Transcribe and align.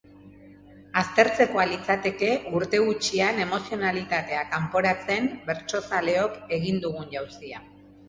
Aztertzekoa 1.01 1.65
litzateke 1.73 2.31
urte 2.61 2.81
gutxian 2.89 3.43
emozionalitatea 3.45 4.43
kanporatzen 4.57 5.33
bertsozaleok 5.49 6.45
egin 6.61 6.85
dugun 6.89 7.17
jauzia. 7.19 7.67